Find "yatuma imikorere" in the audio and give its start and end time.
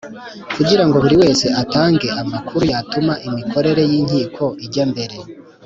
2.71-3.81